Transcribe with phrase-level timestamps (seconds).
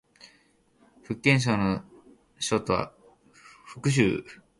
[1.03, 1.83] 福建省の
[2.39, 2.91] 省都は
[3.65, 4.41] 福州である